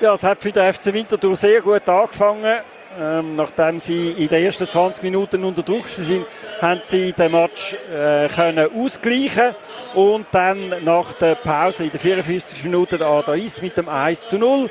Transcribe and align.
Ja, 0.00 0.14
es 0.14 0.22
hat 0.22 0.40
für 0.40 0.52
den 0.52 0.72
FC 0.72 0.92
Winterthur 0.92 1.34
sehr 1.34 1.60
gut 1.60 1.88
angefangen. 1.88 2.60
Ähm, 3.00 3.34
nachdem 3.34 3.80
sie 3.80 4.10
in 4.12 4.28
den 4.28 4.44
ersten 4.44 4.68
20 4.68 5.02
Minuten 5.02 5.44
unter 5.44 5.64
Druck 5.64 5.86
sind, 5.88 6.24
haben 6.62 6.80
sie 6.84 7.12
den 7.12 7.32
Match 7.32 7.74
äh, 7.74 8.28
können 8.28 8.70
ausgleichen 8.72 9.56
und 9.94 10.26
dann 10.30 10.84
nach 10.84 11.12
der 11.14 11.34
Pause 11.34 11.84
in 11.84 11.90
der 11.90 11.98
54 11.98 12.62
Minuten 12.62 13.02
Adais 13.02 13.60
mit 13.60 13.76
dem 13.76 13.88
1 13.88 14.28
zu 14.28 14.38
0. 14.38 14.70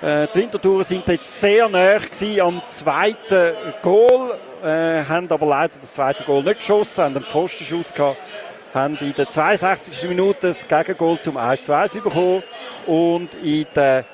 Äh, 0.00 0.26
die 0.34 0.40
Winterthurer 0.40 0.84
sind 0.84 1.06
jetzt 1.08 1.40
sehr 1.40 1.68
nah 1.68 1.98
am 2.40 2.62
zweiten 2.66 3.52
Goal, 3.82 4.38
äh, 4.64 5.04
haben 5.04 5.30
aber 5.30 5.46
leider 5.46 5.74
das 5.78 5.92
zweite 5.92 6.24
Goal 6.24 6.42
nicht 6.42 6.60
geschossen, 6.60 7.04
haben 7.04 7.16
einen 7.16 7.24
Pfostenschuss 7.24 7.92
gehabt, 7.92 8.20
haben 8.72 8.96
in 9.00 9.12
der 9.12 9.28
62. 9.28 10.08
Minute 10.08 10.48
das 10.48 10.66
Gegengoal 10.66 11.20
zum 11.20 11.36
1 11.36 11.66
zu 11.66 11.72
1 11.74 11.92
bekommen 11.94 12.42
und 12.86 13.34
in 13.42 13.66
der 13.74 14.06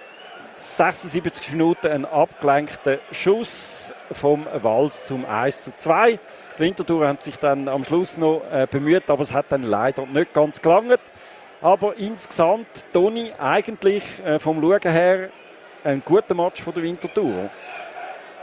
76 0.57 1.51
Minuten 1.51 1.89
ein 1.89 2.05
abgelenkter 2.05 2.99
Schuss 3.11 3.93
vom 4.13 4.47
Wals 4.55 5.07
zum 5.07 5.25
1 5.25 5.65
zu 5.65 5.75
2. 5.75 6.19
Die 6.59 6.63
Winterthur 6.63 7.09
haben 7.09 7.19
sich 7.19 7.37
dann 7.37 7.69
am 7.69 7.85
Schluss 7.85 8.17
noch 8.17 8.43
äh, 8.53 8.67
bemüht, 8.71 9.11
aber 9.11 9.23
es 9.23 9.33
hat 9.33 9.47
dann 9.49 9.65
leider 9.65 10.07
nicht 10.07 10.33
ganz 10.33 10.63
gelangt. 10.63 11.01
Aber 11.61 11.97
insgesamt, 11.97 12.85
Toni, 12.93 13.33
eigentlich 13.39 14.25
äh, 14.25 14.39
vom 14.39 14.61
Schauen 14.61 14.93
her 14.93 15.31
ein 15.83 16.03
guter 16.05 16.35
Match 16.35 16.63
von 16.63 16.73
der 16.73 16.83
Winterthur. 16.85 17.51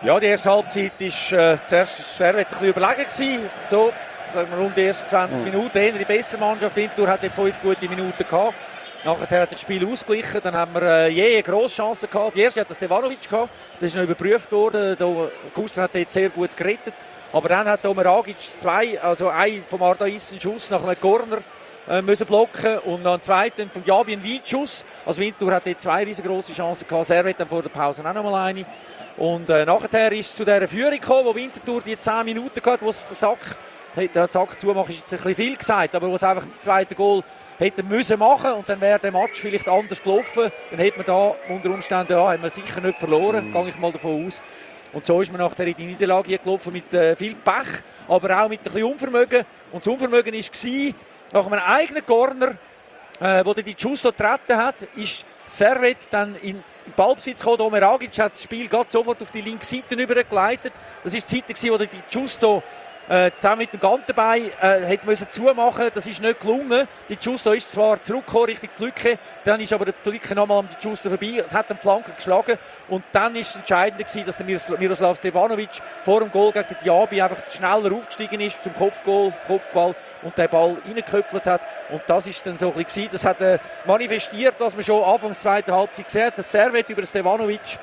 Ja, 0.01 0.19
die 0.19 0.25
erste 0.25 0.49
Halbzeit 0.49 0.93
war 0.99 1.39
äh, 1.39 1.57
zuerst 1.65 2.17
sehr 2.17 2.35
ein 2.35 2.45
bisschen 2.45 2.67
überlegen. 2.67 3.03
Gewesen. 3.03 3.39
So, 3.69 3.93
sagen 4.33 4.47
wir, 4.51 4.57
rund 4.57 4.75
die 4.75 4.85
ersten 4.85 5.07
20 5.07 5.37
mhm. 5.37 5.43
Minuten. 5.45 5.77
Eher 5.77 5.91
die 5.93 6.05
bessere 6.05 6.41
Mannschaft. 6.41 6.75
Winterthur 6.75 7.07
hat 7.07 7.19
fünf 7.19 7.61
gute 7.61 7.87
Minuten 7.87 8.27
gehabt. 8.27 8.53
Nachher 9.03 9.41
hat 9.41 9.49
sich 9.49 9.59
das 9.59 9.61
Spiel 9.61 9.87
ausgeglichen. 9.87 10.41
Dann 10.43 10.53
haben 10.53 10.75
wir 10.75 10.83
äh, 10.83 11.07
je 11.09 11.33
eine 11.33 11.43
grosse 11.43 11.77
Chance 11.77 12.07
gehabt. 12.07 12.35
Die 12.35 12.41
erste 12.41 12.61
hat 12.61 12.67
Stevanovic 12.71 13.27
gehabt. 13.27 13.49
Das 13.79 13.89
ist 13.89 13.95
noch 13.95 14.03
überprüft 14.03 14.51
worden. 14.51 14.95
Kuster 15.55 15.83
hat 15.83 15.91
dort 15.95 16.13
sehr 16.13 16.29
gut 16.29 16.55
gerettet. 16.55 16.93
Aber 17.33 17.49
dann 17.49 17.67
hat 17.67 17.83
Omer 17.85 18.05
Agic 18.05 18.35
zwei, 18.57 19.01
also 19.01 19.29
ein 19.29 19.63
vom 19.67 19.81
Ardais 19.81 20.35
Schuss 20.37 20.69
nach 20.69 20.83
einem 20.83 20.99
Corner 20.99 21.37
äh, 21.89 22.01
müssen 22.01 22.27
blocken 22.27 22.77
und 22.79 23.03
dann 23.03 23.21
zweiten 23.21 23.71
von 23.71 23.83
Jabi 23.83 24.13
ein 24.13 24.23
Weitschuss. 24.23 24.85
Also 25.05 25.21
Winter 25.21 25.47
hat 25.47 25.65
dort 25.65 25.81
zwei 25.81 26.03
riesengroße 26.03 26.53
Chancen 26.53 26.87
gehabt. 26.87 27.07
Servet 27.07 27.39
dann 27.39 27.47
vor 27.47 27.63
der 27.63 27.69
Pause 27.69 28.03
auch 28.07 28.13
noch 28.13 28.23
mal 28.23 28.45
eine. 28.45 28.65
Und 29.17 29.49
äh, 29.49 29.65
nachher 29.65 30.11
ist 30.11 30.29
es 30.29 30.35
zu 30.35 30.45
dieser 30.45 30.67
Führung 30.67 30.91
gekommen, 30.91 31.25
wo 31.25 31.33
Winterthur 31.33 31.81
die 31.81 31.99
10 31.99 32.25
Minuten 32.25 32.61
gehabt, 32.61 32.83
wo 32.83 32.89
es 32.89 33.07
den 33.07 33.15
Sack, 33.15 33.57
den 33.95 34.27
Sack 34.27 34.59
zumachen, 34.59 34.91
ist 34.91 35.01
jetzt 35.01 35.13
ein 35.13 35.17
bisschen 35.17 35.35
viel 35.35 35.57
gesagt, 35.57 35.95
aber 35.95 36.09
wo 36.09 36.15
es 36.15 36.23
einfach 36.23 36.45
das 36.45 36.61
zweite 36.61 36.95
Goal 36.95 37.23
hätte 37.57 37.83
müssen 37.83 38.17
machen 38.17 38.53
und 38.53 38.67
dann 38.67 38.81
wäre 38.81 38.99
der 38.99 39.11
Match 39.11 39.39
vielleicht 39.39 39.67
anders 39.67 40.01
gelaufen. 40.01 40.51
Dann 40.71 40.79
hätte 40.79 40.97
man 40.97 41.05
da 41.05 41.35
unter 41.49 41.69
Umständen 41.69 42.13
ja, 42.13 42.31
haben 42.31 42.41
wir 42.41 42.49
sicher 42.49 42.81
nicht 42.81 42.97
verloren, 42.97 43.49
mhm. 43.49 43.53
gehe 43.53 43.69
ich 43.69 43.79
mal 43.79 43.91
davon 43.91 44.27
aus. 44.27 44.41
Und 44.93 45.05
so 45.05 45.21
ist 45.21 45.31
man 45.31 45.39
nachher 45.39 45.67
in 45.67 45.75
die 45.75 45.85
Niederlage 45.85 46.37
gelaufen 46.37 46.73
mit 46.73 46.93
äh, 46.93 47.15
viel 47.15 47.35
Pech, 47.35 47.81
aber 48.07 48.43
auch 48.43 48.49
mit 48.49 48.59
ein 48.59 48.63
bisschen 48.63 48.83
Unvermögen. 48.83 49.45
Und 49.71 49.85
das 49.85 49.93
Unvermögen 49.93 50.33
war, 50.33 50.93
nach 51.33 51.45
einem 51.47 51.61
eigenen 51.61 52.05
Corner, 52.05 52.55
äh, 53.19 53.45
wo 53.45 53.53
der 53.53 53.63
die 53.63 53.75
Giusto 53.75 54.11
getreten 54.11 54.57
hat, 54.57 54.75
ist 54.95 55.25
Servet 55.47 55.97
dann 56.09 56.35
in 56.41 56.61
Ballbesitz 56.95 57.39
gekommen. 57.39 57.61
Omer 57.61 57.83
Agic 57.83 58.17
hat 58.19 58.33
das 58.33 58.43
Spiel 58.43 58.69
sofort 58.89 59.21
auf 59.21 59.31
die 59.31 59.41
linke 59.41 59.63
Seite 59.63 59.95
übergeleitet. 59.95 60.73
Das 61.03 61.13
war 61.13 61.21
die 61.21 61.43
Zeit, 61.43 61.71
wo 61.71 61.77
der 61.77 61.87
die 61.87 62.01
Giusto 62.09 62.63
äh, 63.11 63.31
zusammen 63.35 63.59
mit 63.59 63.73
dem 63.73 63.79
Gantenbein 63.81 64.49
äh, 64.61 64.93
hat 64.93 65.05
müssen 65.05 65.27
zumachen. 65.29 65.89
Das 65.93 66.07
ist 66.07 66.21
nicht 66.21 66.39
gelungen. 66.39 66.87
Die 67.09 67.17
Giusto 67.17 67.51
ist 67.51 67.69
zwar 67.69 68.01
zurückgekommen 68.01 68.45
Richtung 68.45 68.69
Flücke, 68.73 69.17
dann 69.43 69.59
ist 69.59 69.73
aber 69.73 69.83
der 69.83 69.93
Flücke 69.93 70.33
nochmal 70.33 70.59
am 70.59 70.69
die 70.69 70.87
Giusto 70.87 71.09
vorbei. 71.09 71.43
Es 71.45 71.53
hat 71.53 71.69
den 71.69 71.77
Flanker 71.77 72.13
geschlagen 72.13 72.57
und 72.87 73.03
dann 73.11 73.35
ist 73.35 73.49
es 73.49 73.55
entscheidend 73.57 73.99
gewesen, 73.99 74.25
dass 74.25 74.37
der 74.37 74.45
Miroslav 74.77 75.17
Stevanovic 75.17 75.81
vor 76.05 76.21
dem 76.21 76.31
Goal 76.31 76.53
gegen 76.53 76.75
Diaby 76.85 77.21
einfach 77.21 77.45
schneller 77.49 77.93
aufgestiegen 77.93 78.39
ist 78.39 78.63
zum 78.63 78.73
Kopfgoal, 78.73 79.33
Kopfball 79.45 79.93
und 80.21 80.37
den 80.37 80.49
Ball 80.49 80.77
reingeköpfelt 80.87 81.45
hat. 81.47 81.61
Und 81.89 82.01
das 82.07 82.27
ist 82.27 82.45
dann 82.45 82.55
so 82.55 82.69
ein 82.69 82.81
bisschen, 82.81 83.09
das 83.11 83.25
hat 83.25 83.41
äh, 83.41 83.59
manifestiert, 83.85 84.55
was 84.59 84.73
man 84.73 84.83
schon 84.85 85.03
anfangs 85.03 85.41
zweiter 85.41 85.75
Halbzeit 85.75 86.05
gesehen 86.05 86.27
hat. 86.27 86.37
Das 86.37 86.49
Servet 86.49 86.89
über 86.89 87.05
Stevanovic 87.05 87.77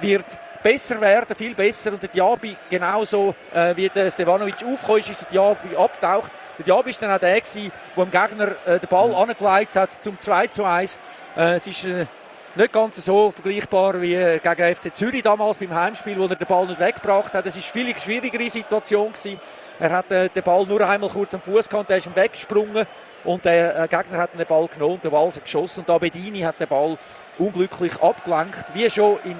wird 0.00 0.26
besser 0.64 1.00
werden, 1.00 1.36
viel 1.36 1.54
besser. 1.54 1.92
Und 1.92 2.02
der 2.02 2.08
Diaby, 2.08 2.56
genauso 2.68 3.34
äh, 3.54 3.76
wie 3.76 3.88
der 3.88 4.10
Stevanovic 4.10 4.64
aufgekommen 4.64 5.00
ist, 5.00 5.10
ist 5.10 5.20
der 5.20 5.28
Diaby 5.30 5.76
abtaucht. 5.76 6.32
Der 6.58 6.64
Diaby 6.64 6.90
war 6.90 7.00
dann 7.00 7.10
auch 7.12 7.18
der, 7.18 7.40
der 7.40 8.04
dem 8.04 8.10
Gegner 8.10 8.48
äh, 8.66 8.80
den 8.80 8.88
Ball 8.88 9.08
mhm. 9.08 9.14
angelegt 9.14 9.76
hat 9.76 9.90
zum 10.02 10.18
2 10.18 10.46
zu 10.48 10.64
1. 10.64 10.98
Äh, 11.36 11.54
es 11.56 11.66
ist 11.66 11.84
äh, 11.84 12.06
nicht 12.54 12.72
ganz 12.72 13.04
so 13.04 13.30
vergleichbar 13.30 14.00
wie 14.00 14.14
äh, 14.14 14.38
gegen 14.38 14.74
FC 14.74 14.94
Zürich 14.94 15.22
damals 15.22 15.58
beim 15.58 15.74
Heimspiel, 15.74 16.18
wo 16.18 16.26
er 16.26 16.36
den 16.36 16.46
Ball 16.46 16.66
nicht 16.66 16.80
weggebracht 16.80 17.34
hat. 17.34 17.44
Es 17.46 17.56
war 17.56 17.82
eine 17.82 17.94
viel 17.94 18.00
schwierigere 18.00 18.48
Situation. 18.48 19.12
Gewesen. 19.12 19.38
Er 19.78 19.90
hat 19.90 20.10
äh, 20.10 20.28
den 20.30 20.42
Ball 20.42 20.64
nur 20.64 20.80
einmal 20.88 21.10
kurz 21.10 21.34
am 21.34 21.40
Fuß 21.40 21.68
gehabt, 21.68 21.90
er 21.90 21.96
ist 21.98 22.14
weggesprungen 22.14 22.86
und 23.24 23.44
der 23.44 23.80
äh, 23.80 23.88
Gegner 23.88 24.18
hat 24.18 24.30
den 24.38 24.46
Ball 24.46 24.68
genommen 24.68 24.94
und 24.94 25.04
der 25.04 25.12
Walser 25.12 25.40
geschossen. 25.40 25.80
Und 25.80 25.88
da 25.88 25.98
Bedini 25.98 26.40
hat 26.40 26.58
den 26.58 26.68
Ball 26.68 26.96
unglücklich 27.38 28.00
abgelenkt, 28.00 28.64
wie 28.74 28.88
schon 28.88 29.18
im 29.24 29.36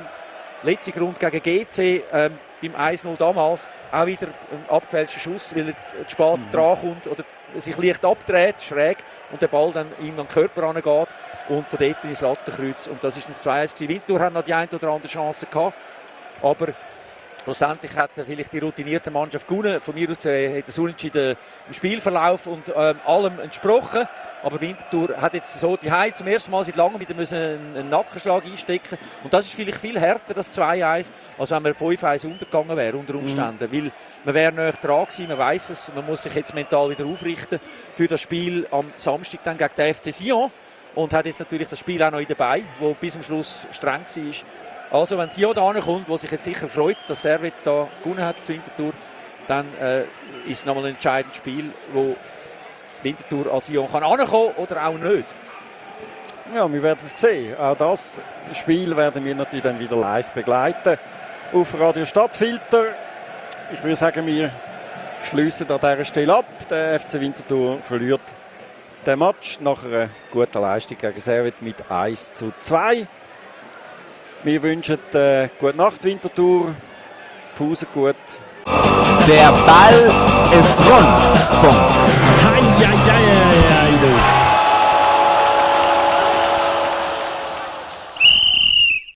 letzte 0.64 0.92
Grund 0.92 1.18
gegen 1.18 1.42
GC 1.42 2.02
ähm, 2.12 2.38
beim 2.60 2.74
1-0 2.74 3.16
damals 3.16 3.68
auch 3.92 4.06
wieder 4.06 4.28
ein 4.28 4.64
abgefälschter 4.68 5.20
Schuss, 5.20 5.54
weil 5.54 5.68
er 5.68 6.06
zu 6.06 6.12
spät 6.12 6.38
mhm. 6.38 6.50
dran 6.50 6.78
kommt 6.80 7.06
oder 7.06 7.24
sich 7.58 7.76
leicht 7.76 8.04
abdreht, 8.04 8.62
schräg 8.62 8.98
und 9.30 9.40
der 9.40 9.48
Ball 9.48 9.70
dann 9.72 9.86
ihm 10.00 10.18
an 10.18 10.26
den 10.26 10.28
Körper 10.28 10.64
angeht 10.64 11.08
und 11.48 11.68
von 11.68 11.78
dort 11.78 12.04
ins 12.04 12.20
Lattenkreuz. 12.20 12.88
Und 12.88 13.02
das 13.04 13.16
ist 13.16 13.28
ein 13.28 13.34
2-1 13.34 13.88
Winter 13.88 14.18
hat 14.18 14.32
noch 14.32 14.42
die 14.42 14.54
eine 14.54 14.68
oder 14.72 14.88
andere 14.88 15.08
Chance 15.08 15.46
gehabt, 15.46 15.76
aber 16.42 16.68
Schlussendlich 17.44 17.94
hat 17.94 18.12
vielleicht 18.14 18.54
die 18.54 18.58
routinierte 18.58 19.10
Mannschaft 19.10 19.46
gewonnen. 19.46 19.78
Von 19.78 19.94
mir 19.94 20.08
aus 20.08 20.16
gesehen 20.16 20.56
hat 20.56 20.66
das 20.66 20.78
Unentschieden 20.78 21.36
im 21.68 21.74
Spielverlauf 21.74 22.46
und 22.46 22.72
ähm, 22.74 22.96
allem 23.04 23.38
entsprochen. 23.38 24.08
Aber 24.42 24.60
Winterthur 24.62 25.20
hat 25.20 25.34
jetzt 25.34 25.60
so 25.60 25.76
die 25.76 25.92
Hause 25.92 26.14
zum 26.14 26.26
ersten 26.26 26.50
Mal 26.50 26.64
seit 26.64 26.76
langem 26.76 27.00
wieder 27.00 27.14
müssen 27.14 27.36
einen, 27.36 27.76
einen 27.76 27.88
Nackenschlag 27.90 28.46
einstecken 28.46 28.98
Und 29.22 29.34
das 29.34 29.44
ist 29.44 29.54
vielleicht 29.54 29.78
viel 29.78 30.00
härter, 30.00 30.32
das 30.32 30.58
2-1, 30.58 31.12
als 31.38 31.50
wenn 31.50 31.62
man 31.62 31.72
5-1 31.72 32.26
untergegangen 32.26 32.76
wäre 32.78 32.96
unter 32.96 33.14
Umständen. 33.14 33.68
Mhm. 33.70 33.72
Weil 33.72 33.92
man 34.24 34.34
wäre 34.34 34.52
näher 34.52 34.72
dran 34.72 35.04
gewesen, 35.04 35.28
man 35.28 35.38
weiß 35.38 35.68
es, 35.68 35.92
man 35.94 36.06
muss 36.06 36.22
sich 36.22 36.34
jetzt 36.34 36.54
mental 36.54 36.88
wieder 36.88 37.04
aufrichten 37.04 37.60
für 37.94 38.08
das 38.08 38.22
Spiel 38.22 38.66
am 38.70 38.90
Samstag 38.96 39.40
dann 39.44 39.58
gegen 39.58 39.74
den 39.76 39.94
FC 39.94 40.12
Sion. 40.12 40.50
Und 40.94 41.12
hat 41.12 41.26
jetzt 41.26 41.40
natürlich 41.40 41.68
das 41.68 41.78
Spiel 41.78 42.02
auch 42.02 42.10
noch 42.10 42.22
dabei, 42.22 42.62
wo 42.78 42.94
bis 42.94 43.14
zum 43.14 43.22
Schluss 43.22 43.66
streng 43.72 44.02
war. 44.04 45.00
Also 45.00 45.18
wenn 45.18 45.30
Sion 45.30 45.54
da 45.54 45.72
kommt, 45.80 46.08
wo 46.08 46.16
sich 46.16 46.30
jetzt 46.30 46.44
sicher 46.44 46.68
freut, 46.68 46.98
dass 47.08 47.22
Servet 47.22 47.54
da 47.64 47.88
gewonnen 48.02 48.24
hat, 48.24 48.36
Winterthur, 48.46 48.92
dann 49.48 49.66
äh, 49.80 50.02
ist 50.48 50.60
es 50.60 50.66
nochmal 50.66 50.84
ein 50.84 50.94
entscheidendes 50.94 51.38
Spiel, 51.38 51.72
wo 51.92 52.14
Winterthur 53.02 53.52
an 53.52 53.60
Sion 53.60 53.90
kann 53.90 54.04
ankommen 54.04 54.52
oder 54.56 54.86
auch 54.86 54.96
nicht. 54.96 55.26
Ja, 56.54 56.72
wir 56.72 56.82
werden 56.82 56.98
es 57.02 57.10
sehen. 57.10 57.56
Auch 57.58 57.76
das 57.76 58.20
Spiel 58.52 58.96
werden 58.96 59.24
wir 59.24 59.34
natürlich 59.34 59.64
dann 59.64 59.80
wieder 59.80 59.96
live 59.96 60.30
begleiten 60.32 60.98
auf 61.52 61.78
Radio 61.80 62.06
Stadtfilter. 62.06 62.84
Ich 63.72 63.82
würde 63.82 63.96
sagen, 63.96 64.26
wir 64.26 64.50
schließen 65.24 65.68
an 65.70 65.78
dieser 65.78 66.04
Stelle 66.04 66.36
ab. 66.36 66.44
Der 66.68 67.00
FC 67.00 67.14
Winterthur 67.14 67.78
verliert 67.78 68.20
den 69.04 69.18
Match 69.18 69.60
nach 69.60 69.84
einer 69.84 70.08
guten 70.30 70.60
Leistung 70.60 70.96
gegen 70.98 71.20
Servet 71.20 71.60
mit 71.60 71.90
1 71.90 72.32
zu 72.32 72.52
2. 72.58 73.06
Wir 74.42 74.62
wünschen 74.62 74.98
äh, 75.12 75.48
gute 75.60 75.76
Nacht, 75.76 76.02
Winterthur. 76.04 76.74
Pause 77.56 77.86
gut. 77.92 78.16
Der 79.28 79.52
Ball 79.52 80.12
ist 80.52 80.78
rund. 80.80 81.60
Punkt. 81.60 82.43